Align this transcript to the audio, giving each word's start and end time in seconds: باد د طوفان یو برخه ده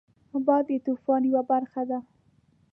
باد 0.45 0.63
د 0.69 0.71
طوفان 0.85 1.21
یو 1.31 1.41
برخه 1.51 1.81
ده 1.89 1.99